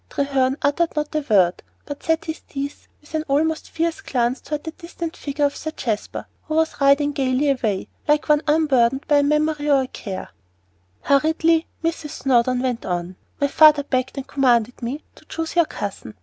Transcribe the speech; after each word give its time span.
Treherne 0.09 0.57
uttered 0.63 0.95
not 0.95 1.13
a 1.13 1.23
word, 1.29 1.61
but 1.85 2.01
set 2.01 2.25
his 2.25 2.39
teeth 2.41 2.87
with 3.01 3.13
an 3.13 3.23
almost 3.27 3.69
fierce 3.69 4.01
glance 4.01 4.41
toward 4.41 4.63
the 4.63 4.71
distant 4.71 5.15
figure 5.15 5.45
of 5.45 5.55
Sir 5.55 5.69
Jasper, 5.69 6.25
who 6.45 6.55
was 6.55 6.81
riding 6.81 7.11
gaily 7.11 7.51
away, 7.51 7.87
like 8.07 8.27
one 8.27 8.41
unburdened 8.47 9.05
by 9.07 9.17
a 9.19 9.23
memory 9.23 9.69
or 9.69 9.83
a 9.83 9.87
care. 9.87 10.29
Hurriedly 11.01 11.67
Mrs. 11.83 12.23
Snowdon 12.23 12.61
went 12.63 12.83
on, 12.83 13.15
"My 13.39 13.45
father 13.47 13.83
begged 13.83 14.17
and 14.17 14.25
commanded 14.25 14.81
me 14.81 15.03
to 15.13 15.25
choose 15.25 15.55
your 15.55 15.65
cousin. 15.65 16.15